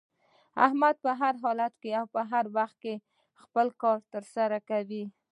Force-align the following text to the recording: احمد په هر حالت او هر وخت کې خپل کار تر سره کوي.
احمد 0.65 0.95
په 1.03 1.11
هر 1.19 1.33
حالت 1.43 1.73
او 1.99 2.05
هر 2.31 2.45
وخت 2.57 2.75
کې 2.83 2.95
خپل 3.41 3.67
کار 3.81 3.99
تر 4.13 4.23
سره 4.35 4.57
کوي. 4.69 5.03